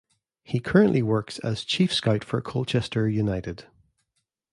He 0.41 0.59
currently 0.59 1.03
works 1.03 1.37
as 1.43 1.63
chief 1.63 1.93
scout 1.93 2.23
for 2.23 2.41
Colchester 2.41 3.07
United. 3.07 3.65